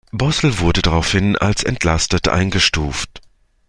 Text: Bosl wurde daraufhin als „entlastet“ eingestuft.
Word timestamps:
Bosl 0.11 0.57
wurde 0.57 0.81
daraufhin 0.81 1.35
als 1.37 1.61
„entlastet“ 1.63 2.27
eingestuft. 2.27 3.21